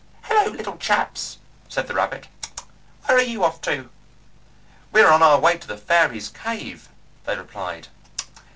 "Hullo, 0.23 0.49
little 0.51 0.77
chaps," 0.77 1.37
said 1.69 1.85
the 1.87 1.93
rabbit, 1.93 2.27
"where 3.05 3.19
are 3.19 3.21
you 3.21 3.43
off 3.43 3.61
to?" 3.61 3.91
"We 4.91 4.99
are 5.01 5.11
on 5.13 5.21
our 5.21 5.39
way 5.39 5.59
to 5.59 5.67
the 5.67 5.77
fairies' 5.77 6.29
cave," 6.29 6.89
they 7.25 7.35
replied. 7.37 7.87